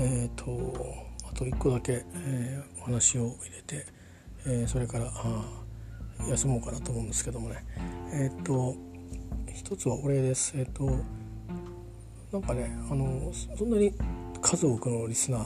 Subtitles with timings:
[0.00, 0.96] えっ、ー、と
[1.30, 3.86] あと1個だけ、えー、お話を入れて、
[4.46, 5.44] えー、それからあ
[6.28, 7.64] 休もうかなと思うんですけどもね
[8.12, 8.74] えっ、と
[9.54, 10.52] 一つはお礼です。
[10.56, 10.90] えっ、と
[12.32, 13.92] なんかねあのそんなに
[14.40, 15.42] 数多くのリスナー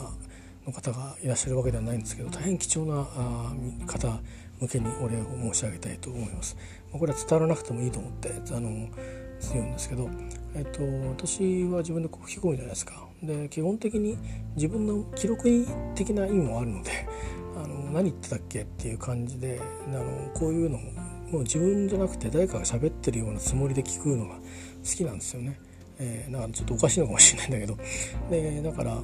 [0.67, 3.53] の方がいらっしゃるわけではないんですけど大変貴重なあ
[3.87, 4.21] 方
[4.61, 6.57] 向けにお礼を申し上げたいと思います。
[6.93, 8.89] これは伝わらなくてもいいと思ってあの
[9.41, 10.09] 強いんですけど、
[10.55, 13.09] えっと、私は自分でこう吹き込むじゃないですか。
[13.23, 14.17] で基本的に
[14.55, 16.91] 自分の記録的な意味もあるので
[17.57, 20.79] あの何言ってたっけっていう感じであのこういうの
[21.31, 24.41] もう自分じゃなくて誰かが喋ってるようなつもりで聞くのが好
[24.97, 25.59] きなんですよね。
[25.99, 27.79] えー、だかちょっとおかしいのかもしれないんだけど
[28.29, 29.01] でだから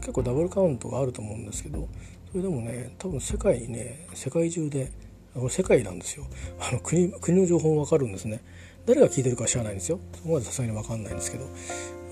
[0.00, 1.88] 結構ダブルカウントがあると思うんですけど
[2.30, 4.90] それでもね多分世界にね世界中で
[5.34, 6.26] これ世界なんですよ
[6.58, 8.42] あの国国の情報も分かるんですね
[8.86, 10.00] 誰が聞いてるか知らないんですよ。
[10.14, 11.44] そこまでさすがに分かんないんですけど、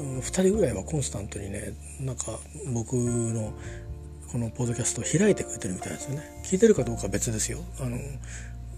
[0.00, 2.38] うん、2人ぐらいはコンスタントにねなんか
[2.72, 3.52] 僕の
[4.30, 6.22] このポッドキャストを開いてくれてるみたいですよね。
[6.44, 7.58] 聞いてるかどうかは別ですよ。
[7.80, 7.98] あの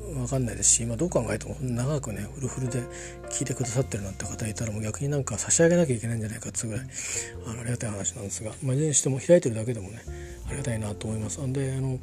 [0.03, 2.83] 分かんないですし、まあ、どう考えても長くねフルフルで
[3.31, 6.87] 聞いてくださってるなんて方いたらもう逆になんか差し上げなきゃいけないんじゃないかっつうぐらい
[7.47, 10.03] あのありがたい話なんですが、まあ、いずれにしても開いてるだけでもね
[10.49, 11.39] ありがたいなと思います。
[11.53, 11.99] であの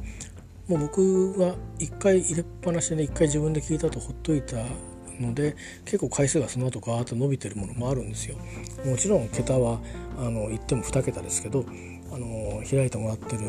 [0.68, 4.58] もう僕は一回入れっぱなしで一回自分で聞いたとほっといた
[5.20, 8.38] ので結構回数がその後ガーッと伸びてるものもあるんですよ。
[8.86, 9.80] もちろん桁は
[10.18, 11.66] あの言っても2桁ですけど
[12.12, 13.42] あの開いてもらってる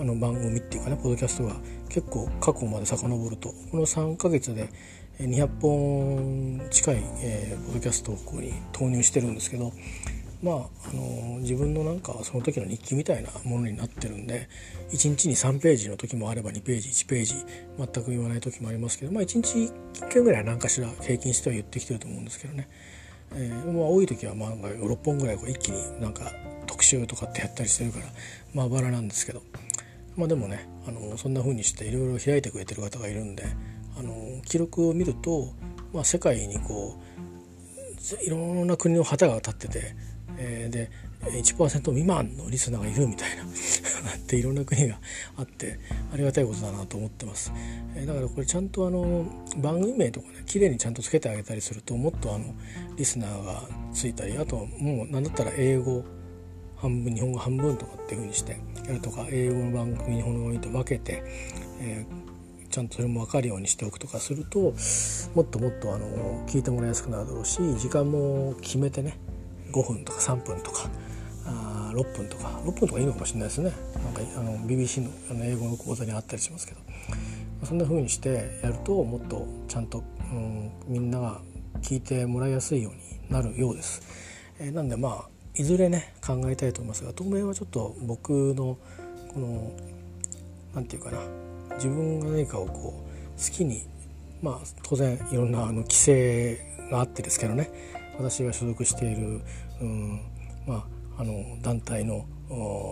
[0.00, 1.56] あの番組っていうかねポッドキャストが
[1.88, 4.68] 結構過去まで遡るとこの3ヶ月で
[5.20, 9.72] 200本近い、えー、ポッドキャストをここに投入してるんですけど
[10.44, 10.54] まあ、
[10.90, 14.50] あの自分のなんかその時の日記みたいなものになってるんで
[14.90, 17.34] 1日に3ページの時もあれば2ページ1ページ
[17.78, 19.72] 全く言わない時もありますけど、まあ、1日
[20.02, 22.68] 1回ぐらい何かしら平均しては言ってきてると思うんですけどね、
[23.34, 26.30] えー、まあ、多い時はまあ6本ぐらいこう一気になんか
[26.66, 28.06] 特集とかってやったりしてるから
[28.52, 29.42] まあバラなんですけど、
[30.14, 33.44] まあ、でもねあのそんな風にしていろいろ開いてくれてる方がいるんで
[33.98, 35.54] あの記録を見ると、
[35.94, 39.96] まあ、世界にこういろんな国の旗が立ってて
[40.38, 40.90] えー、で
[41.30, 43.44] 1%未満のリスナーがいるみたいな
[44.16, 44.98] っていろんな国が
[45.36, 45.78] あって
[46.12, 47.52] ありがたいことだなと思ってます、
[47.94, 49.26] えー、だからこれちゃんとあの
[49.58, 52.54] 番組名とかね綺麗にちゃんとつけてあげたりするともっとあの
[52.96, 56.04] リスナーがついたりあともう何だったら英語
[56.76, 61.22] 半分日本語半分とかっていうふうにしてやるとか英語の番組日本語にと分けて、
[61.80, 64.74] えー、ちゃんとそれも分かるようにしておくとかすると
[65.34, 69.16] もっともっとあの聞いてもらいやすくなるだろうし時間も決めてね
[69.74, 70.88] 5分とか3分とか
[71.46, 73.72] あ6分とか6分とかいいのかもしれないですね。
[74.02, 76.80] なんかあの BBC のあの英語の講座にあったりしますけど。
[77.64, 81.40] そんな風にしてやるともっとちゃんと、うん、みんなが
[81.80, 84.02] 聞いてもらいやすいようになるようです。
[84.58, 88.76] えー、なんでまあいずれね考えたいと思いますが当面はちょっと僕の
[89.32, 89.72] この
[90.74, 91.22] 何て言うかな
[91.76, 93.86] 自分が何かをこう好きに
[94.42, 96.58] まあ当然いろんなあの規制
[96.90, 97.70] があってですけどね。
[98.18, 99.40] 私が所属している、
[99.80, 100.20] うん、
[100.66, 100.86] ま
[101.16, 102.26] あ、あの団体の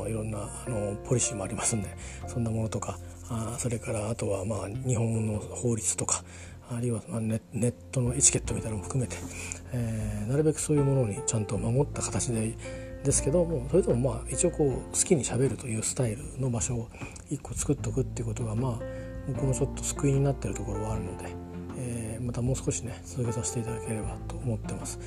[0.09, 1.88] いろんなあのポリシーもありますんで
[2.27, 6.22] そんなものとかあそれからあとはまあ日本の法律とか
[6.71, 9.16] あるいはネネットのエチケットみたいなのも含めて、
[9.72, 12.56] えー、なるべくそういうものにちゃんと守った形で
[13.05, 16.88] ですけどもそれともまあ一応こう好きにしゃべるというスタイルの場所を
[17.31, 18.78] 一個作っておくっていうことがまあ
[19.28, 21.52] 僕もちょっと救いになってるところはあるので。
[21.82, 24.98] えまたもう少しね続けさせていただければと思ってます、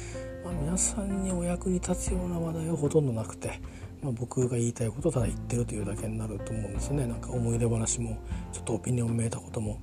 [0.43, 3.59] まあ、皆さんにお役に立つような話題はほとんどなくて、
[4.01, 7.05] まあ、僕が言いたいことをただ言ってるというだけになると思うんですね。
[7.05, 8.17] なんか思い出話も
[8.51, 9.79] ちょっとオピニオンめいたことも。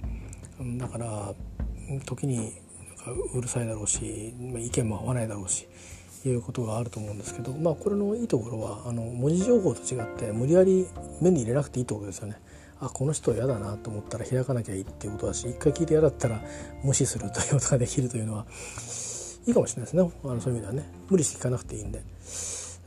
[0.78, 1.34] だから
[2.04, 2.52] 時になんか
[3.34, 5.66] うるさいだろうし、まあ、意見も合わないだろうし
[6.24, 10.86] いうことがあると思うんですけどまあこれのいいところはあの文字情報と違って無理やり
[11.20, 12.38] 目に入れなくていいってことですよね。
[12.82, 16.42] あこの人嫌だなと思ったら開かなきゃいいっていうことだし一回聞いて嫌だったら
[16.82, 18.44] 無視するということができるというのは
[19.46, 20.10] いいかもしれないですね。
[20.24, 20.88] あのそういう意味ではね。
[21.08, 22.02] 無理して聞かなくていいんで。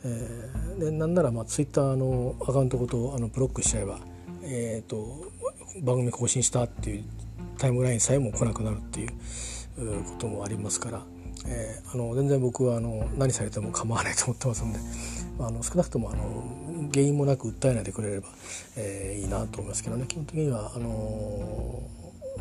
[0.06, 4.00] えー、でなんならまあツイッターのアカウントごとあのブロックしちゃえば、
[4.44, 5.26] えーと、
[5.82, 7.04] 番組更新したっていう
[7.58, 11.02] タイムラインさえも来なくなるっていうこともありますから、
[11.48, 14.80] えー、あの全然僕はあの何されても構わないと思ってますんで、
[15.40, 18.28] あの少なくともあの原因もなく訴えないでくれれば、
[18.78, 20.06] えー、いいなと思いますけどね。
[20.08, 21.84] 基本的にはあの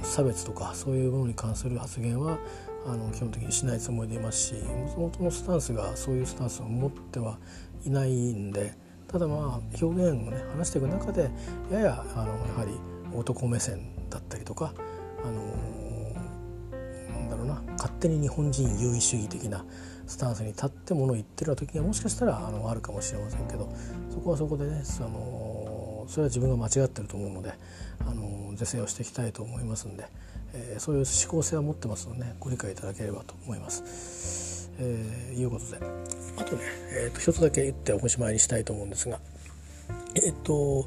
[0.02, 2.38] 差別とかそういうものに関する発言は
[2.87, 7.38] あの基本的にしないつもりでいますしもともとのスタンスがそういうスタンスを持っては
[7.85, 8.75] いないんで
[9.08, 11.31] ただまあ表現をね話していく中で
[11.70, 12.73] ややあのやはり
[13.14, 13.81] 男目線
[14.11, 14.75] だったりとか
[15.25, 15.32] あの
[17.19, 19.64] なんだろうな勝手に日本人優位主義的な
[20.06, 23.69] スタンスに立ってものを言ってるような時にはもしかしたらあのあるかもしれませんけど
[24.11, 27.53] そこはそこでねそのそれは自分が間違ってると思うので
[28.06, 30.06] あの是正をしていきたいと思いますんで、
[30.53, 34.71] えー、そういう思考性は持ってますので、ね、ご理解いただければと思います。
[34.79, 35.77] えー、いうことで
[36.37, 39.21] あとね、えーと、一つだけ言っておしまいにしたいと思うんですが
[40.17, 40.87] えっ、ー、と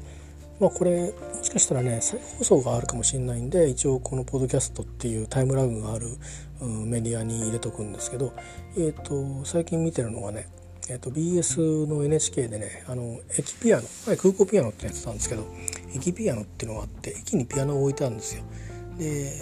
[0.60, 1.14] まあこれ
[1.48, 6.18] しかしたらね再放送があるかもしれないんで一応このポッドキャストっていうタイムラグがある、
[6.60, 8.34] うん、メディアに入れとくんですけど、
[8.76, 10.46] えーと、最近見てるのがね、
[10.90, 15.46] えーと、BS の NHK でねあの駅ピアノ前空港ピアノってやってたんですけど
[15.96, 18.42] 駅ピアノっていうのがあって駅にピアノを置いてあるんですよ。
[18.98, 19.32] で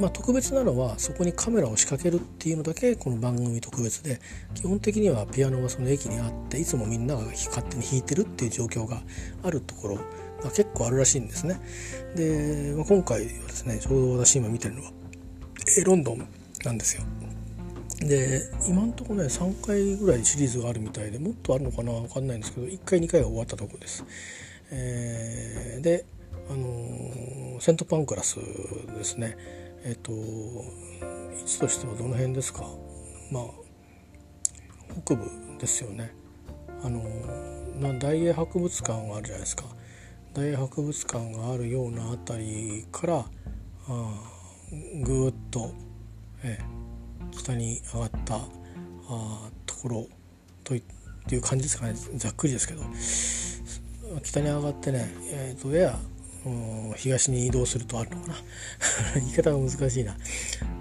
[0.00, 4.18] まあ、特別なのはそこにカメラを仕掛けるっていうのだけこの番組特別で
[4.54, 9.02] 基本的にはピアノはその駅にあっていつもみんなが勝手に弾いてるっていう状況が
[9.42, 9.98] あるところ
[10.44, 11.60] が結構あるらしいんですね。
[12.14, 14.92] で、まあ、今回はですねちょうど私今見てるのは
[15.78, 16.28] えロンドン
[16.64, 17.02] なんですよ。
[18.00, 24.04] で今んとこね3回ぐらいシリーズがあるみたいでもっとあるのかな分かんないんですけど1回2回は終わったとこです。
[24.70, 26.04] えー、で
[26.50, 29.36] あのー、セントパンクラスですね
[29.84, 32.66] えっ、ー、と位置としてはどの辺ですか？
[33.30, 33.44] まあ
[35.06, 36.12] 北部ですよね
[36.82, 39.64] あのー、大英博物館があるじゃないですか
[40.34, 43.24] 大英博物館があるような辺りから
[43.88, 44.34] あ
[45.02, 45.72] ぐーっと、
[46.42, 46.58] え、
[47.30, 48.36] 北に上がった
[49.08, 50.06] あところ
[50.64, 50.82] とい
[51.36, 51.94] う感じですかね。
[52.16, 52.82] ざっくりですけど。
[54.22, 55.98] 北に上がってね、えーと、やや
[56.96, 58.34] 東に移動するとあるのかな。
[59.20, 60.16] 言い方が難しいな、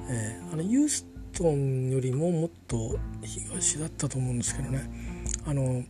[0.09, 4.89] えー、あのユーストンよりももっと東だったと思うんですけどね。
[5.45, 5.83] あの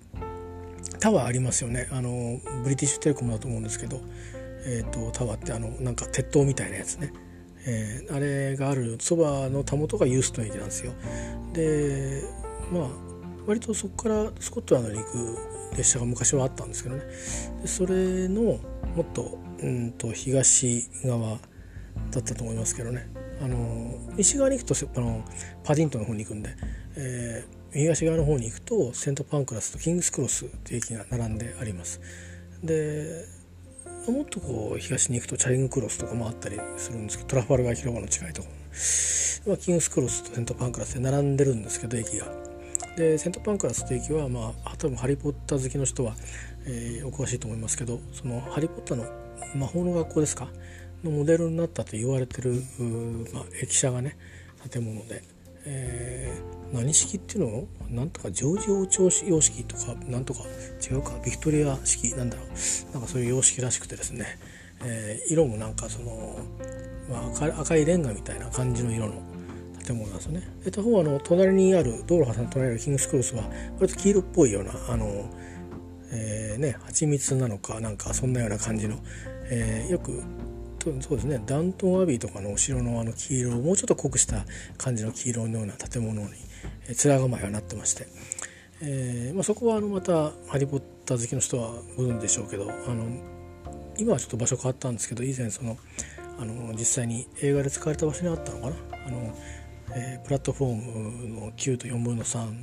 [1.03, 1.89] タワーありますよね。
[1.91, 4.00] あのブリティッシュテレコムだと思うんですけど、
[4.65, 7.11] えーと、タワーってあのなんか鉄塔みたいなやつね、
[7.67, 10.94] えー、あれがあるそばのたもとがユーストン駅なんですよ。
[11.51, 12.23] で
[12.71, 12.88] まあ
[13.45, 15.38] 割とそこからスコットランドに行く
[15.75, 17.03] 列車が昔はあったんですけどね。
[17.61, 18.59] でそれのも
[19.01, 23.09] っとうんと東側だったと思いますけどね。
[23.41, 25.21] あの西側に行くとあの
[25.65, 26.56] パディントンの方に行くんで、
[26.95, 31.99] えー東側の方に行くとセントパンクラスとキングスクロスっていう駅が並んであります。
[32.63, 33.25] で
[34.07, 42.27] もっとこう東に行くとチャリングクロスとかもあったりするんですけどトラファルガー広場の近いところ、まあ、キングスクロスとセントパンクラスで並んでるんですけど駅が。
[42.97, 46.15] でセントパンクラスって駅はまあ多分ハリー・ポッター好きの人は、
[46.65, 49.05] えー、お詳しいと思いますけどそのハリー・ポッターの
[49.55, 50.47] 魔法の学校ですか？
[51.03, 52.61] のモデルになったと言われてる、
[53.33, 54.17] まあ、駅舎がね
[54.69, 55.23] 建物で。
[55.65, 57.68] えー、何式っていうの？
[57.89, 60.42] なんとかジョージ王朝様式とかなんとか
[60.81, 62.38] 違うかビクトリア式なんだ。
[62.38, 62.48] ろう
[62.94, 64.25] なんかそういう様式らしくてですね、
[64.83, 66.39] えー、色もなんかその、
[67.10, 69.21] まあ赤、赤いレンガみたいな感じの色の
[69.86, 70.48] 建物なんですよね。
[70.63, 73.44] で他方あの隣にある道路挟んで隣にあるキングスクロスは
[73.80, 75.30] 割と黄色っぽいようなあの、
[76.12, 78.98] えー、ね蜂蜜なのかなんかそんなような感じの、
[79.51, 80.24] えー、よく
[80.83, 81.41] そうですね。
[81.45, 84.45] ダントンアビーとかのお城のあの黄色をもうちょっと濃くした
[84.77, 86.30] 感じの黄色のような建物に
[86.88, 88.07] 面構えはなってまして、
[88.81, 93.06] えーまあ、そこはあのまた「ハリー・ポッター」好きの人はご存知でしょうけどあの
[93.97, 95.77] 今はちょっと場所変わったんですけど以前その
[96.38, 98.75] あの実際に映画で使われた場所にあったのかな？
[99.07, 99.38] あの、
[99.95, 102.53] えー、プラットフォームの9と4分の3っ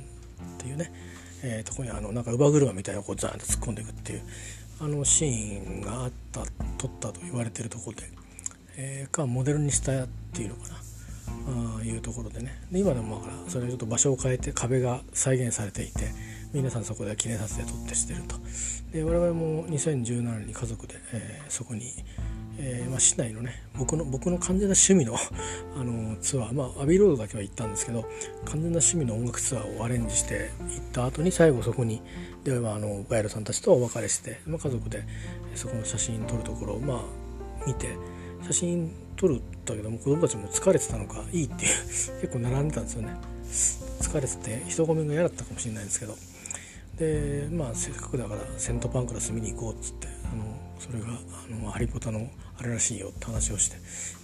[0.57, 0.91] ていうね、
[1.43, 4.21] えー、とこにあのなんか乳母車みたいなこうザーンと突っ込んでいくっていう
[4.83, 6.41] あのシーンがあった
[6.79, 8.09] 撮ったと言われてるところで、
[8.77, 10.75] えー、かモデルにしたっていうのかな。
[11.79, 12.59] あいうところでね。
[12.71, 16.11] で今でもだからそれちょっと場所を変えて壁が再現されていて
[16.51, 18.35] 皆さんそこで記念撮影撮ってしてると。
[18.91, 21.93] で我々も2017年に家族で、えー、そこに
[22.57, 25.15] えー、まあ、市内のね僕の僕の完全な趣味の
[25.75, 28.03] あのツアーまあアビーロードだけは行ったんですけど
[28.45, 32.01] 完全な趣味の音楽ツアーをアレンジして行った後に最後そこに
[32.43, 35.03] ではああのガイドさんたちとお別れして、まあ、家族で
[35.55, 37.03] そこの写真撮るところをまあ
[37.65, 37.89] 見て
[38.43, 41.71] 写真撮るだけども子供たちも疲れてたのかいいっていう
[42.21, 43.15] 結構並んでたんですよね。
[44.01, 46.17] 疲れてて人混みが嫌だったかもしれないんですけど。
[46.97, 50.07] でまあせっかくだからセントパンクラス見に行こうっつって
[50.81, 53.77] それがあのハリポタのあれらしいよって話をして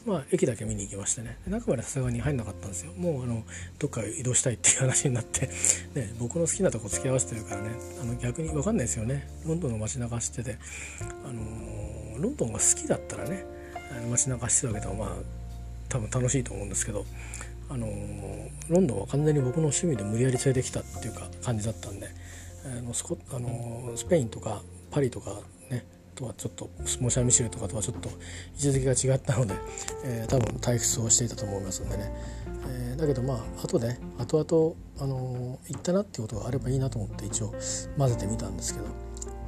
[0.07, 1.37] まあ駅だけ見に行きましてね。
[1.47, 2.93] 中までさすがに入んなかったんですよ。
[2.97, 3.43] もうあの
[3.77, 5.49] どっか移動したいっていう話になって。
[5.93, 7.71] ね僕の好きなとこ付き合わせてるからね。
[8.01, 9.27] あの逆に分かんないですよね。
[9.45, 10.57] ロンドンの街中走ってて。
[11.25, 13.45] あのロンドンが好きだったらね
[14.09, 15.15] 街中走ってるわけでもまあ
[15.89, 17.05] 多分楽しいと思うんですけど。
[17.69, 17.87] あの
[18.69, 22.07] ロンドンは完全に僕の趣味で無理やり連れてきたっていうか感じだったんで。
[22.65, 24.61] あのスコあのスペインとか
[24.91, 25.39] パリとか
[26.17, 26.69] とはちょっと
[26.99, 29.53] モシャミシルとかとはちょっと位置づけが違ったので、
[30.03, 32.11] えー、多分退屈をしていたと思いますんでね、
[32.67, 37.53] えー、だけどまあ後で後々、あのー、行ったなっていうことがあればいいなと思って一応
[37.97, 38.93] 混ぜてみたんですけど、ま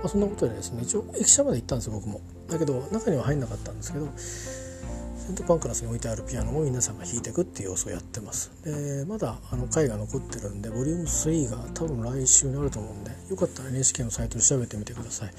[0.06, 2.22] あ、そんなことでですね一応駅舎まで行ったんですよ僕も。
[2.48, 8.52] だけど中には入んなかったんですけどセントパンクラスに置いてあるピアノを皆さんが弾いていくっていう様子をやってます。
[8.64, 15.34] でまだあの回が残ってるんでボリューム3が多分来週にあると思うんでよかったら NHK のサイトで調べてみてください。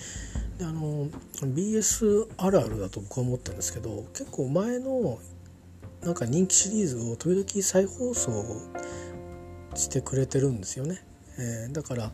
[0.60, 1.08] であの
[1.40, 5.18] BS あるあるだと僕は思ってるんですけど結構前の
[6.02, 8.30] なんか人気シリーズを時々再放送
[9.74, 11.02] してくれてるんですよね、
[11.38, 12.12] えー、だから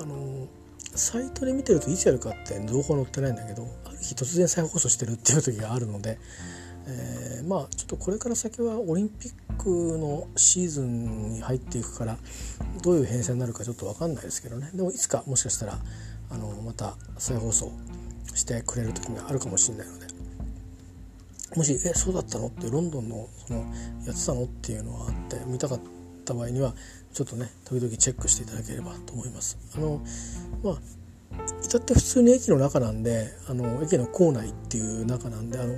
[0.00, 0.48] あの
[0.94, 6.18] サイトで見てるといつやるかって情報載ってないんだけどある日突然再放送してるっていう時があるので、
[6.86, 9.68] えー、まあちょっとこれから先はオリンピック
[9.98, 12.16] のシーズンに入っていくから
[12.82, 14.70] どういう編成になるかちょっと分かんないですけどね。
[14.72, 15.78] でもいつかもしかしたら
[16.32, 17.70] あのまた再放送
[18.34, 20.06] してくれる時があるかもしれないので
[21.54, 23.60] もし「えそうだったの?」ってロンドンのその
[24.06, 24.44] やってたの？
[24.44, 25.80] っていうのがあって見たかっ
[26.24, 26.74] た場合には
[27.12, 29.58] ちょっとね時々チェックしていただければと思います。
[29.76, 30.00] あの
[30.62, 30.78] まあ
[31.64, 35.74] 至って普通に駅の中なんであの駅の構内っていう中なんであの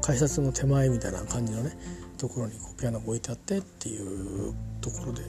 [0.00, 1.76] 改札の手前みたいな感じのね
[2.22, 5.22] ところにこうピアノが置いてあってっていうところで、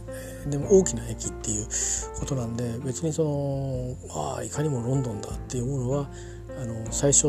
[0.47, 1.65] でも大きな駅っていう
[2.19, 6.07] ことなんで別にそのああいかにもロンドンだっていうものは
[6.61, 7.23] あの最初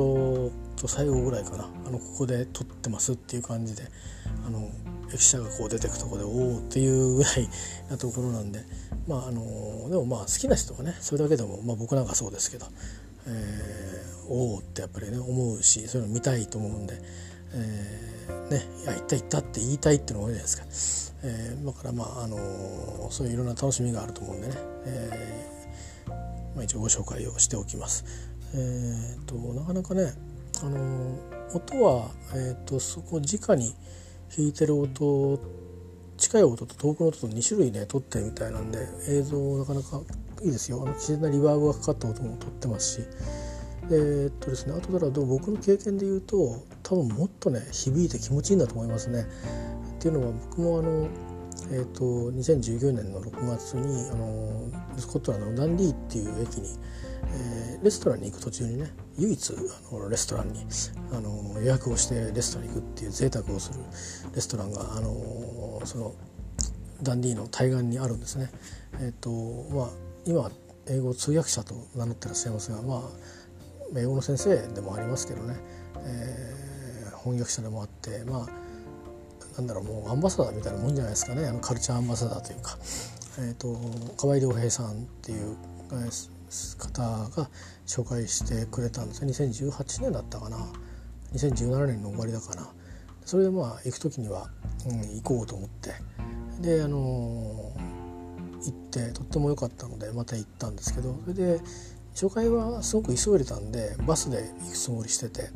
[0.76, 3.85] と最後ぐらいかなあのここで撮ってますっていう感じで
[4.47, 4.68] あの
[5.14, 7.49] 駅舎がこう出てくとこでおおっていうぐらい
[7.88, 8.61] なところなんで
[9.09, 12.66] まああのでもまあ好きな人はねそれだけでも、まあ、僕なんかそうですけど、
[13.28, 17.00] えー、おおってやっぱりね思うしそういうの見たいと思うんで、
[17.54, 18.13] えー、
[18.50, 22.37] ねいや行った行ったって言いたいっていうのが多いじゃないですか、えー、だからまああの
[23.11, 24.54] そういういろんな楽しみがあると思うんでね、
[24.87, 25.54] えー
[26.54, 28.04] まあ、一応ご紹介をしておきます。
[28.54, 30.12] えーと、なかなかね、
[30.62, 31.19] あの
[31.52, 33.75] 音は、えーと、そこ直に
[34.37, 35.40] 弾いてる音
[36.16, 38.78] 近い音と遠くの音と2種類ね撮ってるみたいなんで
[39.09, 40.00] 映像なかなか
[40.43, 40.83] いいですよ。
[40.83, 43.09] あの自然なリバーブがかかった音も撮ってますし。
[43.87, 49.26] えー、っとですねあとだから僕の経験で言うと多分もっとね響いて気持ちいいんだと思いますね。
[49.98, 51.08] っていうのは僕もあの
[51.70, 56.68] えーと、2019年の6月にあのスコットランドのダンディーっていう駅に、
[57.26, 60.66] えー、レストランに行く途中にね唯一あのレストランに
[61.12, 63.80] あの予約をしてレストランに行くっていう贅沢をする
[64.34, 66.14] レストランがあのその
[67.02, 68.50] ダンディーの対岸にあるんですね。
[69.00, 69.30] えーと
[69.74, 69.88] まあ、
[70.26, 70.50] 今
[70.86, 73.00] 英語通訳者と名乗ってらっしゃいますが、まあ、
[73.98, 75.56] 英語の先生でもありますけどね、
[75.98, 76.74] えー、
[77.25, 78.64] 翻訳者でもあってまあ
[79.57, 81.47] なんだろうもうアンバサダーみたいなもんじゃないですかね。
[81.47, 82.76] あのカルチャーアンバサダーというか、
[83.38, 83.76] えーと、
[84.16, 85.57] 河合良平さんっていう
[86.78, 87.49] 方が
[87.87, 89.23] 紹介してくれたんです。
[89.23, 90.57] よ2018年だったかな。
[91.35, 92.69] 2017年の終わりだかな
[93.25, 94.49] それでまあ行く時には、
[94.88, 95.93] うん、行こうと思って。
[96.61, 101.16] であのー、行ってとっても良かったのでまた行ったんですけど。
[101.23, 101.61] それで
[102.14, 105.50] 紹介はすごく急いでたんでバスで行くつもりしてて。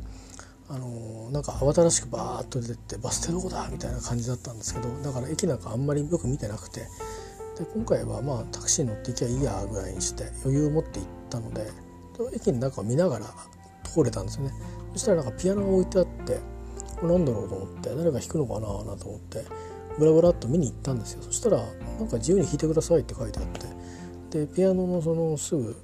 [0.71, 6.81] あのなんか慌ただしくバーッと出てってバス停どこだみたいな感じだったんですけどだから駅なんかあんまりよく見てなくて
[7.57, 11.67] で今回はまあタクシー乗って行きゃいいやぐらいにして余裕を持って行ったので
[12.33, 13.25] 駅の中を見ながら
[13.83, 14.51] 通れたんですよね。
[14.93, 16.39] そしたらなんかピアノが置いてあって
[16.99, 19.45] これなんだろうと思って誰が弾くのかななと思って
[19.97, 21.23] ブラブラっと見に行ったんですよ。
[21.23, 23.45] そしたらなんか自由に弾いてくださいって書いてあっ
[24.29, 25.75] てでピアノのそのすぐ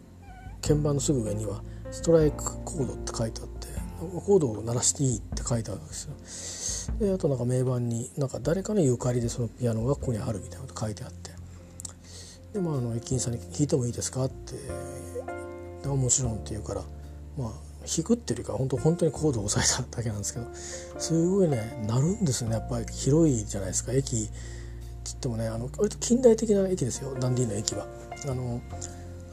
[0.61, 3.54] 鍵盤のすぐ上にはストライクコードって書いてあって
[3.99, 6.99] コードを鳴らしていいって書いてあるんですよ。
[6.99, 11.31] であとなんか名盤になんか誰かのゆかりでそのピアノがここにあるみたいなこと書いてあって。
[12.53, 14.55] でまああの駅員さんに「弾いてもいいですか?」って
[15.87, 16.83] 「もちろん」って言うから
[17.37, 17.51] まあ
[17.85, 22.55] 弾くっていうよりか本当本当にコードを押さえただけなんですけどすごいね鳴るんですよね。
[22.55, 23.91] やっぱり広いじゃないですか。
[23.91, 24.29] 駅
[25.03, 27.13] つってもねあの割と近代的な駅ですよ。
[27.19, 27.85] ダンディーの駅は。
[28.27, 28.61] あの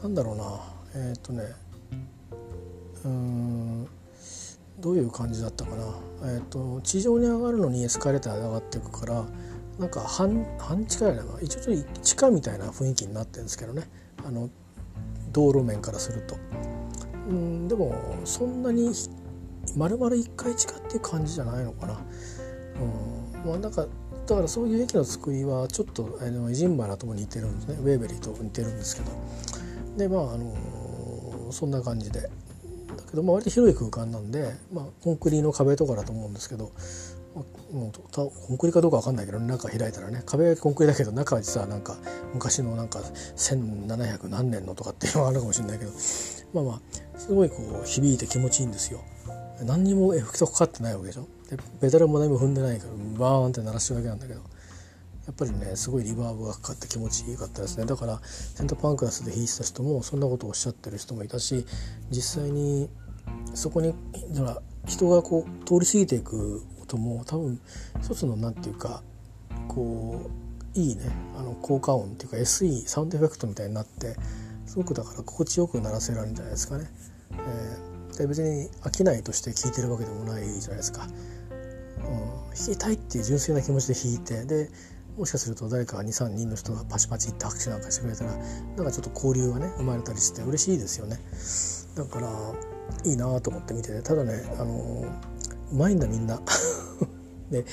[0.03, 0.59] なんだろうな。
[0.95, 1.43] えっ、とね
[3.05, 3.87] うん。
[4.79, 5.85] どういう感じだったかな、
[6.23, 9.25] えーと、地上に上がるのにエスカレーターで上がっていくから
[9.79, 13.89] なんか半半地下やな一応ちょっと地下みたいな雰囲気になってるんですけどね。
[14.25, 14.49] あの
[15.31, 16.35] 道路面からすると。
[17.29, 18.91] うんでもそんなに
[19.75, 21.99] 丸々1階地下っていう感じじゃないのかな。
[23.43, 23.87] うんまあ、なんか
[24.27, 27.75] だからそういう駅の作りはちょっとあのエジンバラとも似てるんですね。
[27.81, 29.11] ウェーベリーと似てるんですけど。
[29.97, 32.29] でまああのそんな感じで。
[32.97, 36.71] だけど、まあ、割と広い空間なんで、まあ、コンクリの壁とかだと思うんですけど
[37.71, 41.97] もうコンクリかどうか分かんないけど中開いたらね壁はコンクリだけど中は実はなんか
[42.33, 45.91] 昔のなんか1700何年のとかっていうのがあるかもしれないけど
[46.53, 46.81] まあま
[47.15, 49.03] あすごいこう響いて気持ちいいんですよ。
[49.65, 54.41] 何にもエフェクトかかってないわけでしょでペダルも何も踏んでないからバーンって鳴らしてるだけなんだけど
[55.25, 61.65] やっぱりねすごいリバーブがかかって気持ちいいかったですねだからセンターパンクラスで弾いてた人もそんなことをおっしゃってる人もいたし
[62.09, 62.89] 実際に
[63.53, 63.93] そこに
[64.31, 67.59] だから人がこう通り過ぎていく音も多分
[68.01, 69.01] 一つの何て言うか
[69.67, 70.29] こ
[70.75, 71.03] ういいね
[71.37, 74.15] あの効果音っていうか SE サウンドエフェクトみたいになって
[74.65, 76.89] すごくだから心地よく鳴らせられるんじゃないですかね。
[77.31, 81.03] えー、で別に飽きないとして聴いてるわけでもないじゃないですか。
[81.03, 84.69] うん、弾きたいっていう純粋な気持ちで弾いてで
[85.17, 91.19] もしかすると誰か23人の人がパチパチって拍手なんかしてくれたらなんかちょっと交流がね生まれたりして嬉しいですよね。
[91.95, 92.29] だから
[93.05, 95.05] いいなと思って見ててただねあの
[95.71, 96.41] うまいんだみんな。
[97.51, 97.65] で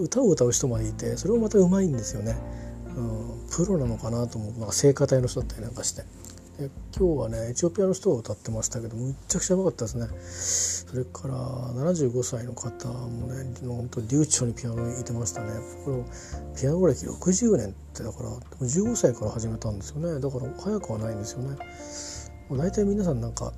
[0.00, 2.36] 歌を歌う人までいてそれもまたうまいんですよね、
[2.96, 4.52] うん、プロなのかなと思う。
[4.58, 6.02] なんか聖歌隊の人だったりなんかして。
[6.58, 10.06] で今日はねエチオピアの人が歌ってましたけどむっちゃくちゃうまかったですね。
[10.88, 11.34] それから
[11.74, 15.50] 75歳の方もね本当流暢にピアノ弾いてましたね。
[15.84, 16.04] これ
[16.56, 18.30] ピアノ歴60年ってだから
[18.60, 20.20] 15歳から始めたんですよね。
[20.20, 21.56] だから早くはないんですよね。
[22.48, 23.52] もう大体皆さんなんか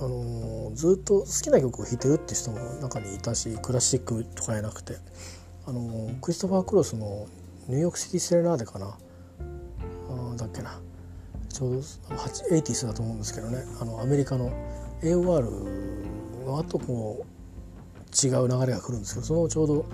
[0.00, 4.96] あのー、ずっと好きな曲を弾いてるって人も中にいたしクラシックとかじゃなくて、
[5.66, 7.28] あのー、クリストファー・クロスの
[7.68, 8.86] 「ニューヨーク・シティ・セレナーデ」かな？
[8.86, 8.96] あ
[10.36, 10.80] だっけな？
[11.52, 11.78] ちょうど
[12.16, 13.64] 80s だと思うんですけどね。
[13.80, 14.50] あのアメリカの
[15.02, 19.86] AOR の後こう違う流れが来るんですけどそのちょうど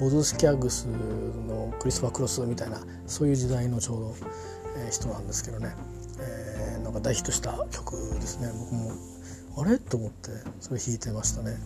[0.00, 4.14] ボズ・スキャグスのクリストファー・クロスみたいなそういう時代のちょうど、
[4.78, 5.74] えー、人なんですけどね、
[6.20, 8.50] えー、なんか大ヒットした曲ですね。
[8.58, 8.92] 僕も
[9.56, 9.78] あれ？
[9.78, 10.30] と思って
[10.60, 11.56] それ弾いてましたね。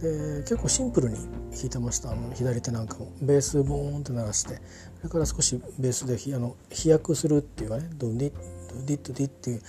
[0.00, 2.10] で結構シンプルに弾いてました。
[2.10, 3.12] あの左手なんかも。
[3.20, 4.60] ベースボーンって鳴らして。
[4.98, 8.32] それから少しベースであの飛躍するっていうかねドンディッ
[8.86, 9.60] ディッドディって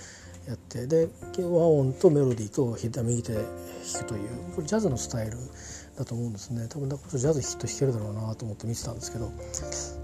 [0.46, 5.38] やってで和音とメロディーと左右手で弾くというこれジャズのスタイル
[5.96, 9.30] だと思うんですね多分だからジャズきっと弾けるだろうなと思って見てたんですけど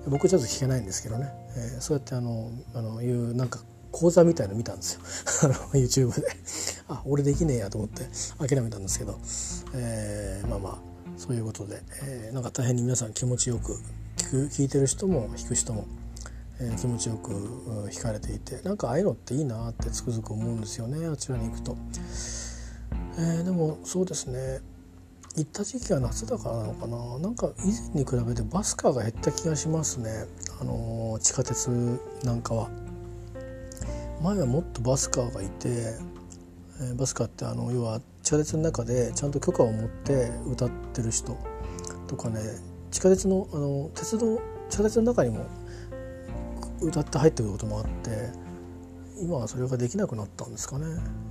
[0.08, 5.00] 僕ジャズ弾けないんですけどね、えー、そうやってあのあのいうなんか講座みたいの見たんですよ
[5.72, 6.26] YouTube で
[6.88, 8.04] あ俺できねえやと思って
[8.38, 9.18] 諦めたんですけど、
[9.74, 10.78] えー、まあまあ
[11.16, 13.72] そういうことで、えー、なんか大変に皆さん気持ちよく
[14.18, 15.86] 聞く聞いてる人も弾く人も、
[16.60, 17.30] え、気持ちよく
[17.92, 21.76] 弾かれていてなんかああいうのっていいなってつくづく思うんですよねあちらに行くと。
[23.18, 24.60] えー、でもそうですね
[25.36, 30.10] 行った時期が夏だからなのかななんか以前に比べてバスカーが減った気がしますね
[30.60, 31.68] あの地下鉄
[32.24, 32.70] なんかは。
[34.22, 35.68] 前はもっとバスカーがいて、
[36.80, 41.36] えー、バスカーってあの要は地下鉄の中でちゃんと許可を持って歌ってる人
[42.08, 42.40] とかね
[42.90, 45.46] 地下鉄のあの鉄道地下鉄の中にも
[46.80, 48.30] 歌って入ってくることもあって
[49.20, 50.86] 今はそれができなくなったんですかね。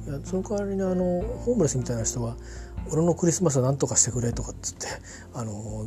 [0.07, 2.35] いやその代わりにあのホームレスみたいな人が
[2.91, 4.87] 「俺のクリスマスは何とかしてくれ」とかっつって
[5.33, 5.85] あの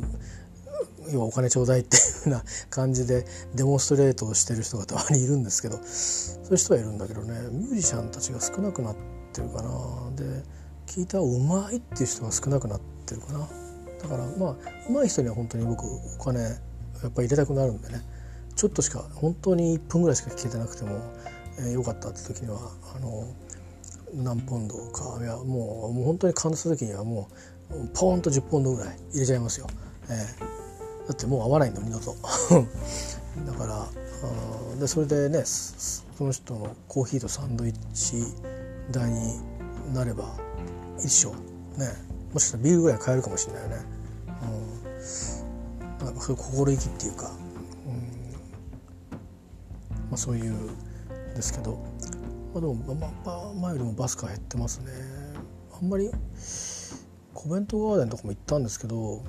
[1.11, 8.95] 要はお金ちょうだいっていうふうな感じでデモンストレートをしてる人がたまにいるんですけどそういう人はいるんだけどねミュージシャンたちが少なくなっ
[9.33, 9.69] てるかな。
[10.15, 10.43] で
[10.87, 13.47] 聞いたうまいっていう人が少なくなってるかな。
[14.01, 14.55] だからまあ
[14.89, 18.01] うまい人には本当に僕お金やっぱり入れたくなるんでね。
[18.61, 20.99] ちょっとしか本当に1分ぐらいしか聞けてなくても、
[21.57, 22.59] えー、よかったって時には
[22.95, 23.25] あの
[24.13, 27.27] 何ポンドかいやもうもう本当に感動する時にはも
[27.71, 29.67] うポーンと10ポンドぐらい入れちゃいますよ。
[30.09, 30.61] えー
[31.07, 32.15] だってもう会わないの二度と。
[33.45, 33.87] だから
[34.79, 38.23] でそれでねその人のコーヒーとサンドイッチ
[38.91, 39.39] 代に
[39.93, 40.35] なれば
[40.99, 41.31] 一緒
[41.77, 41.91] ね
[42.31, 43.75] もしかしたらビールぐらい買えるかもしれないよね、
[45.99, 47.31] うん、なんかそういう心意気っていうか、
[50.11, 50.69] まあ、そういう
[51.35, 51.79] ですけど、
[52.53, 54.91] まあ、でも、まあ、前よりもバスが減ってますね。
[55.73, 56.11] あんまり
[57.33, 59.23] コメントガーデンとかも行ったんですけど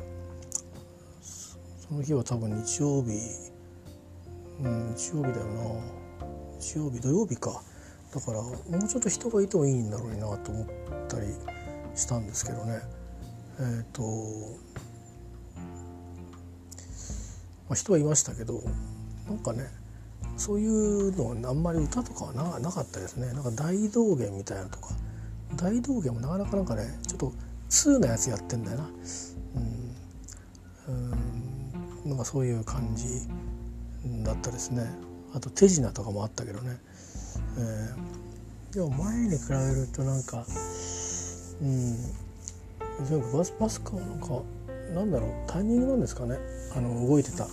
[1.23, 3.13] その日は多分日曜日
[4.61, 6.23] うん日曜日だよな。
[6.61, 7.63] 日曜日土曜日か。
[8.15, 8.53] だからも
[8.85, 10.67] うちょっと人がいてもいいんだろうなと思っ
[11.09, 11.29] たり
[11.95, 12.81] したんですけどね。
[13.59, 14.03] えっ、ー、と、
[17.69, 18.63] まあ、人はいましたけど
[19.29, 19.82] なんかね
[20.37, 23.33] そういうのあんまり歌とかはななかったですね。
[23.33, 24.89] なんか大道芸みたいなとか。
[25.57, 27.33] 大道芸もなかなかなんかねちょっと
[27.69, 28.91] 通なやつやってんだよな。
[30.89, 32.11] うん、うん。
[32.11, 33.29] なんかそういう感じ
[34.25, 34.87] だったですね。
[35.35, 36.79] あと手品とかもあったけどね、
[37.59, 40.45] えー、でも前に比べるとなんか
[41.61, 41.97] うん。
[43.05, 44.43] 全部バスバスカはなんか
[44.95, 45.31] なんだろう。
[45.47, 46.39] タイミングなんですかね。
[46.77, 47.47] あの動いてた。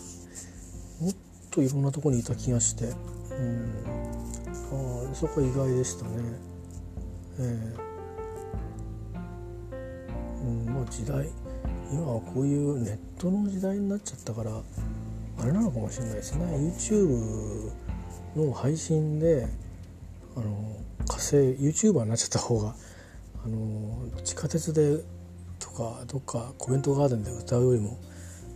[1.59, 3.83] といろんなとこにいた気がして、うん、
[5.11, 6.11] あそこは意外でしたね。
[7.39, 7.89] えー
[10.41, 11.27] うん、もう時代
[11.91, 14.51] 今はこういうネットの時代になっちゃったから
[15.41, 17.71] あれなのかもしれないですね YouTube
[18.35, 19.47] の配信で
[20.37, 22.75] あの火星 YouTuber になっちゃった方が
[23.43, 25.03] あの地下鉄で
[25.59, 27.97] とかどっかコメントガーデンで歌うよりも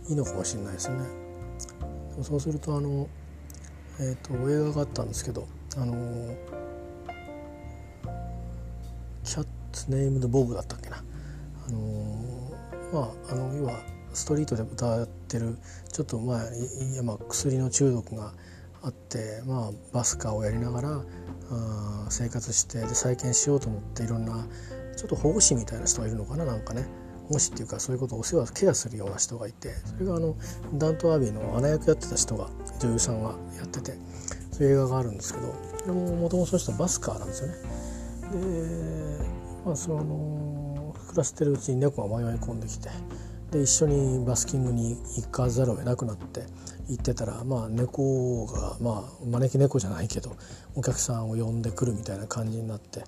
[0.08, 1.23] いいのかもしれないですね。
[2.22, 3.08] そうするとあの、
[4.00, 5.46] えーと、映画があったんですけど
[5.76, 6.36] あの
[9.24, 11.02] キャッツネームドボブだったっけな。
[11.66, 12.52] あの
[12.92, 13.80] まああの要は
[14.12, 15.58] ストリートで歌ってる
[15.92, 18.32] ちょっとまあいやまあ薬の中毒が
[18.82, 21.04] あって、まあ、バスカーをやりながら
[21.50, 24.46] あ生活してで再建しようと思っていろんな
[24.96, 26.86] ちょっと保護士みたいな人がいるのかななんかね。
[27.24, 30.36] 保護士っていうかそういうことをお世話ケアするような人がいてそれがあの
[30.74, 32.48] ダント・アービーの穴役やってた人が
[32.80, 33.92] 女優さんがやってて
[34.50, 37.54] そういう映画があるんですけどそれももともとその人はバスカーなんですよね。
[38.32, 39.28] で
[39.64, 42.88] まあその暮らしてるうちに猫が迷い込んできて
[43.50, 46.42] で一緒にバスキングに行かざるを得なくなって
[46.88, 50.36] 行ってたらまあ猫がまあ招き猫じゃないけど
[50.74, 53.00] お客さんを呼んでくるみたいな感じになって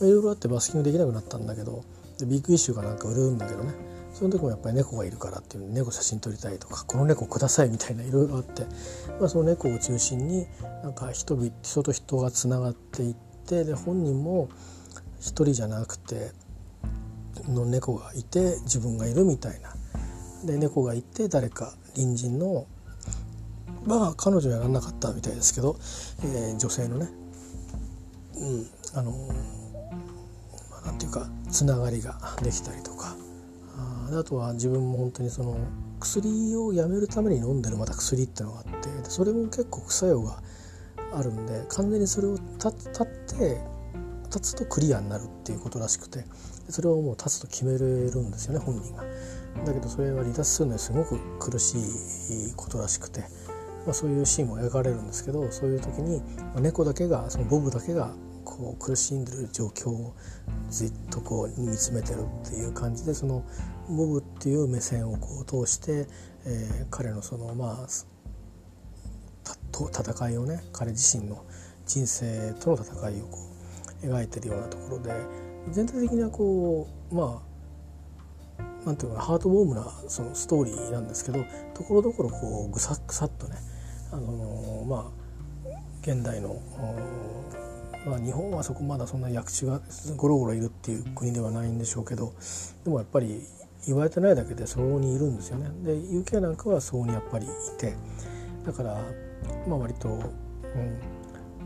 [0.00, 1.84] いろいろあってバスキングできなくなったんだけど
[2.20, 3.74] でビッグイッシュがなんか売るんだけどね。
[4.12, 8.66] その時もやっぱり猫がいるからっていう猫写真撮りたいとかこの猫くださいみたいないろいろあって、
[9.18, 10.46] まあ、その猫を中心に
[10.82, 13.14] なんか人々人と人がつながっていっ
[13.46, 14.48] てで本人も
[15.20, 16.32] 一人じゃなくて
[17.48, 19.74] の猫がいて自分がいるみたいな。
[20.44, 22.66] で猫がいて誰か隣人の
[23.84, 25.76] まあ彼女やらなかったみたいですけど、
[26.24, 27.08] えー、女性のね、
[28.36, 29.12] うん、あの
[30.70, 33.16] まあ、なんていうかつながりができたりとか
[34.12, 35.56] あとは自分も本当にその
[36.00, 40.42] 薬をやめるために飲んでるまた薬っていうのがあってそれも結構副作用が
[41.12, 43.06] あるんで完全にそれを立っ
[43.38, 43.60] て
[44.26, 46.24] 立つとクリアになるっていうことらしくて
[46.68, 49.02] それをもう立つと決めれるんですよね本人が。
[49.66, 53.22] だけどそれは離脱するのにすごく苦しいことらしくて、
[53.84, 56.22] まあ、そういうシーンも描かれるんですけどそういう時に、
[56.60, 58.12] 猫だけがそのボブだけが
[58.50, 60.14] こう苦しんでる状況を
[60.68, 63.44] ずっとこう見つめてるっていう感じでその
[63.88, 66.06] ボブっていう目線をこう通して、
[66.44, 67.86] えー、彼のそのまあ
[69.72, 71.44] 戦いをね彼自身の
[71.86, 73.38] 人生との戦いをこ
[74.02, 75.12] う描いてるようなところで
[75.70, 77.50] 全体的にはこうまあ
[78.84, 83.56] なんていうかハートウォームなそのストーリーなんですけどところどころこうぐさぐさっとね
[84.12, 85.20] あのまあ
[86.02, 86.60] 現代の
[88.06, 89.80] まあ、日本はそこまだそんな役地が
[90.16, 92.32] ゴロゴロいるっていう国ではないんでしょうけど
[92.84, 93.42] でもやっぱり
[93.86, 95.70] 言われてないだけでそこにいるんですよね。
[95.82, 97.94] で UK なんかはそこにやっぱりいて
[98.64, 99.02] だから
[99.66, 100.22] まあ割と、うん、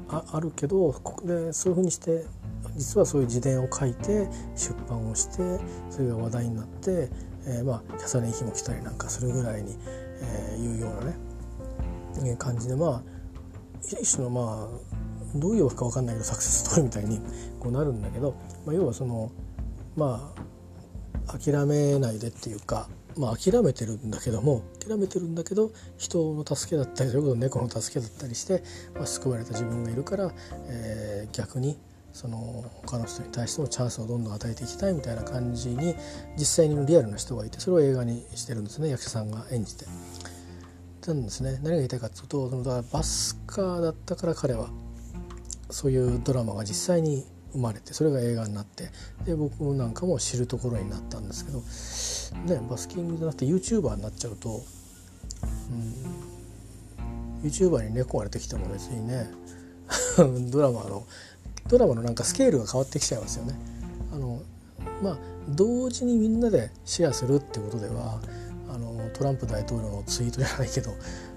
[0.09, 2.25] ああるけどここでそういうふうにして
[2.77, 7.09] 実はそういう自伝を書いて出版をしてそれが話題になって、
[7.47, 9.77] えー、まあキャサリン妃も来たりなんかするぐらいに、
[10.20, 13.03] えー、いうようなね感じでまあ
[13.83, 14.93] 一種のまあ
[15.35, 17.20] どういうわけか分かんないけどサクセスストーリーみたいに
[17.61, 19.31] こうなるんだけど、まあ、要はその
[19.97, 20.33] ま
[21.27, 28.62] あ諦めないでっていうか、まあ、諦めてるんだけども諦めてるんだけど人の助けだったりそれこそ猫の助けだったりして、
[28.94, 30.33] まあ、救われた自分がいるから、
[30.68, 31.79] えー、逆に
[32.12, 35.97] その他の人に対してもチャンスをどんどん与えていきたいみたいな感じに
[36.38, 39.87] 実際にリアルな人がいてそれを映画にしてるんですね役者さんが演じて。
[41.07, 44.70] なんですね何が言いたいかというとそのだからバスカーだったから彼は
[45.74, 48.90] そういうドラマが実際に生まれてそれが映画になって
[49.26, 54.62] で僕なんかも知るところになったんですけど、ね、バスキングじゃなくて YouTuber になっちゃうと、
[57.42, 59.28] うん、YouTuber に猫が出てきても別にね
[60.52, 61.04] ドラマの
[61.66, 63.58] ドラマのなんかスケールが変わってきちゃいますよね。
[64.12, 64.42] あの
[65.02, 68.20] まあ同時にみんなでシェアするってことでは
[68.68, 70.94] あのトランプ大統領のツイートじゃないけど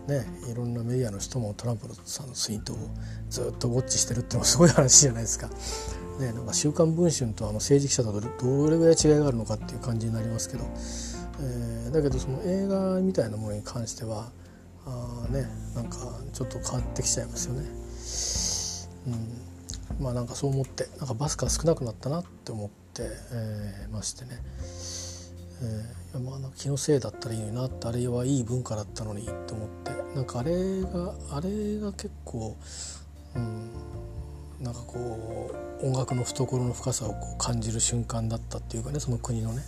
[0.07, 2.77] ね、いろんなメディアの人もトランプさんのツイートを
[3.29, 5.49] ずっとウォッチしてるってのもすごい話じゃないですか。
[6.19, 10.63] ね、なんか週刊文春とあの政治記者とどれぐらい違いがあるのかっていう感じになりますけど、
[11.41, 14.31] えー、だけどその映画みたいなものに関しては
[14.85, 15.97] あねなんか
[16.33, 19.07] ちょっと変わってきちゃいますよね。
[19.99, 24.41] うん、まあなんかそう思ってなんかバスが少なくなったなって思って、えー、ましてね。
[25.61, 29.91] えー、まあ気のせいだったらいいのになってあれはいい文化だったのにと思って。
[30.15, 32.55] なんかあれがあれが結構、
[33.35, 33.69] うん、
[34.59, 39.61] なんかこう音楽の懐の深さをこう感じる瞬間だったっていうかねその国のね、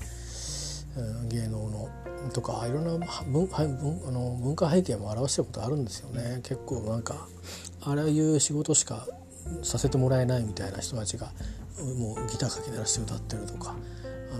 [0.97, 1.89] うん、芸能の。
[2.33, 6.41] とかいろんな文文あの文化背景も表してることあるんですよね。
[6.43, 7.27] 結構なんか
[7.81, 9.07] ああいう仕事しか
[9.63, 11.31] させてもらえないみたいな人たちが
[11.97, 13.75] もうギターかけ鳴らして歌ってるとか。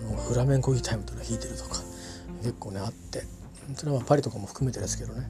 [0.02, 1.82] のフラメンコギターみたいなの弾いてるとか
[2.42, 3.24] 結構ねあって。
[3.76, 5.28] それはパリとかも含めてですけどね、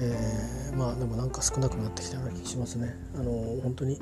[0.00, 2.96] えー、まあでもなんか少なくなってきたような気しますね。
[3.14, 3.30] あの
[3.62, 4.00] 本当に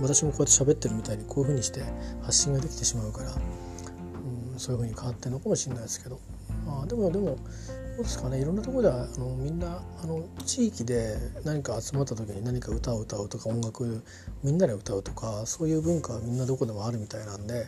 [0.00, 1.82] 私もこうやって喋ってるみたいにこういうふうにして
[2.22, 6.20] 発信ができてしまうから、うん、そういうふうに変わってるのかもしれないですけど、
[6.66, 8.40] まあ、でもでもどうですかね。
[8.40, 14.02] いろんなところではあのみんなあの地域で何か集まった時に何か歌を歌うとか音楽
[14.42, 17.66] みんなで歌うとかそういう文化はみんなどこでもあるみたいなんで、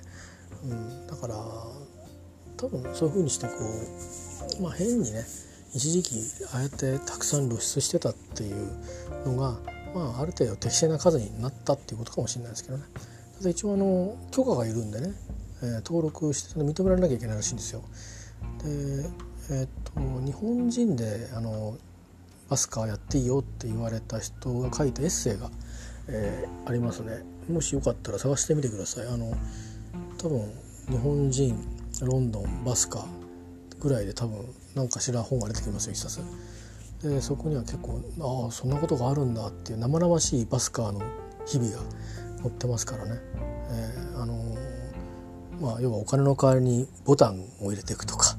[0.64, 1.34] うん、だから
[2.56, 3.52] 多分そういうふうにしてこ
[4.58, 5.24] う、まあ、変にね
[5.74, 6.14] 一時期
[6.52, 8.70] ああやってたくさん露出してたっていう
[9.26, 9.58] のが、
[9.94, 12.84] まあ、ある程度適正な数になったっていうことかもしれないですけどね。
[13.38, 15.12] ただ一応あの許可がいるんでね、
[15.62, 17.82] えー、登録して認められなきゃいけないらしいんですよ。
[18.62, 19.10] で
[19.50, 21.76] えー、っと日本人であの
[22.48, 25.50] バスカーやっていいよって言われた人が書いたエッセイが、
[26.08, 27.24] えー、ありますね。
[27.48, 29.08] もしよかったら探してみてください。
[29.08, 29.34] あの
[30.24, 30.40] 多分
[30.88, 31.54] 日本人
[32.00, 33.04] ロンドンバスカ
[33.78, 34.38] ぐらいで多分
[34.74, 36.20] 何かしら本が出てきますよ一冊。
[37.02, 41.02] でそこには結構ああそんなことがあるんだっていう生々しいバスカーの
[41.44, 41.82] 日々が
[42.40, 43.20] 載ってますからね、
[43.68, 44.56] えー、あの
[45.60, 48.38] まあ要はお金の代わりにボタンを入れていくとか、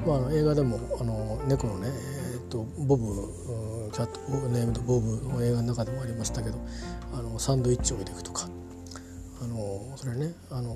[0.00, 1.90] えー、まあ、映画でもあの猫のね、
[2.34, 6.58] えーと、ボブキャットネームドボブの映画の中でもありましたけど
[7.14, 8.48] あのサンドイッチを入れていくとか。
[9.46, 10.74] あのそれねあの、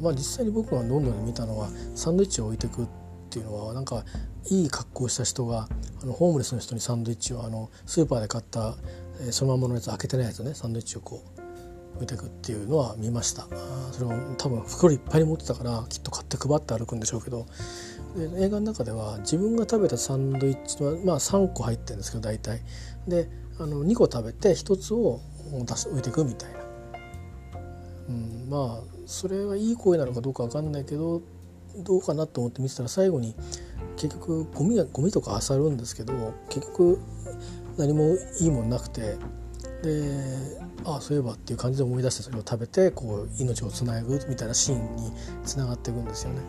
[0.00, 2.86] まあ、実際に僕がロンドンで見たのはサンドイッチを置いていくっ
[3.30, 4.04] ていうのはなんか
[4.50, 5.68] いい格好した人が
[6.02, 8.74] あのホームレスの人にサンドイッチをあのスーパーで買った、
[9.20, 11.42] えー、そのままのやつ開けてないやつねサンドイッチをこう
[11.94, 13.46] 置いていくっていうのは見ました。
[13.92, 17.46] それを多分袋いっぱいに持ってたからきっと買って配って歩くんでしょうけど
[18.16, 22.62] 映画の中では自分が食べたサンドイッチは、まあ、3個入ってるんですけど大体。
[23.06, 25.20] であの2個食べて1つを
[25.66, 26.61] 出す置いていくみたいな、
[28.08, 31.22] うん、まあそれはいい行為なのかどうか分かんないけど
[31.78, 33.34] どうかなと思って見てたら最後に
[33.96, 36.98] 結局ゴミゴミとか漁るんですけど結局
[37.78, 39.16] 何もいいもんなくて
[39.82, 45.12] でああそういえばっていう感じで思い出してそれを食べてこう命をつなぐみたいなシーンに
[45.44, 46.40] つながっていくんですよね。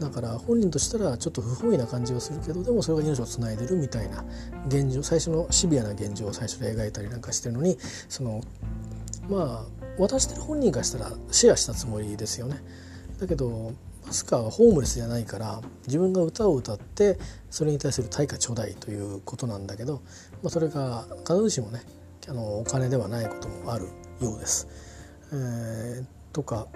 [0.00, 4.24] だから本人としたらちょっと不本意な感じはするけどでもそれが命をつないでるみたいな
[4.68, 8.42] 現状最初のシビアな現状を最初で描いたりなんかしてるのにその
[9.30, 12.62] まあ渡してる本人からしたらシェアしたつもりですよね。
[13.18, 13.72] だけど
[14.06, 17.18] マスカーはホームレスじゃないから自分が歌を歌って
[17.50, 20.02] それに対する対価頂戴ということなんだけど、
[20.42, 21.82] まあ、それが必ずしもね
[22.28, 23.88] あのお金ではないこともある
[24.20, 24.68] ようです。
[25.32, 26.68] えー、とか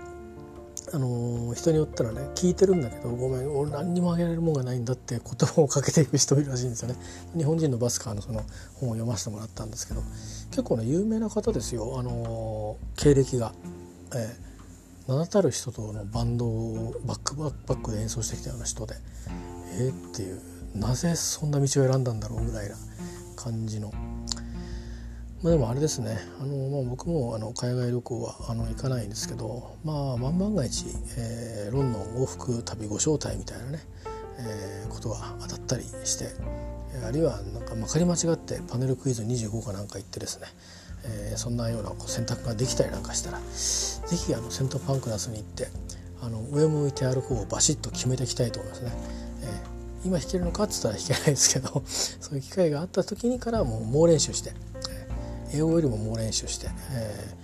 [0.93, 6.97] あの人によったらね聞いてるんだけどごめん俺何にもあげられるもんがないんだって言葉をかけていく人いるらしいんですよね。
[7.37, 8.43] 日本人のバスカーのその
[8.75, 10.03] 本を読ませてもらったんですけど
[10.51, 11.99] 結構ね有名な方ですよ。
[11.99, 13.53] あの経歴が、
[14.15, 18.95] えー、名だたる人とのバンドをバックバックで演奏してきたような人で
[19.79, 20.41] えー、っていう
[20.75, 22.77] なぜそんな道を選んだんだろうぐらいな
[23.37, 23.93] 感じの
[25.43, 30.85] まあ、でもあれですねあの、まあ、僕もあの海外旅行はあの行かないんですけど、まあ、万万が一、
[31.17, 33.79] えー、ロンドン往復旅ご招待みたいなね、
[34.39, 36.27] えー、ことが当たったりして
[37.07, 40.47] あるいはなんかまかり間違ってパネルクイズ25かなんか行ってですね、
[41.05, 45.69] えー、そんなようなこう選択ができたりなんかしたら是非セントパンクラスに行って
[46.21, 48.93] あの上向いて歩くをバシッと決めていきたいと思いますね。
[49.43, 54.53] えー、今弾けるのかっつったら弾けないですけどそういう機会があった時にからもう猛練習して
[55.53, 57.35] 英語よりも猛練習して、え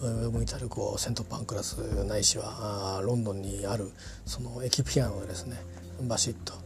[0.00, 3.90] ー、ウェブイタルコセントパンクラスないしはあロンドンにある
[4.26, 5.56] その駅ピアノでですね
[6.02, 6.64] バシッと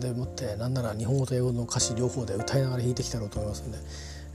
[0.00, 3.78] でもってなんなら日本語と英語の歌詞両方で歌いながら弾いてきたろうと思いますんで、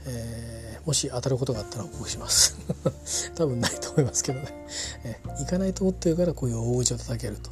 [0.06, 2.56] えー、もし当たることがあったら報告します。
[3.36, 4.66] 多分ないと思いますけどね、
[5.04, 7.50] えー、行かないと思ってるからこういう大口を叩けると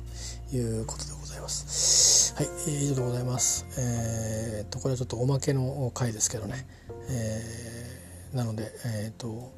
[0.56, 2.34] いうことでございます。
[2.36, 2.48] はい、
[2.84, 3.66] 以上でございます。
[3.76, 6.66] えー、とこれはちょっとおまけの回ですけどね、
[7.08, 9.52] えー、なので、えーと、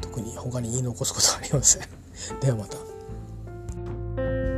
[0.00, 1.88] と特に他に言い残すことはありません
[2.40, 4.53] ではまた。